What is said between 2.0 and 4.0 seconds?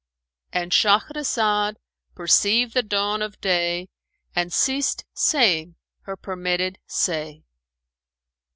perceived the dawn of day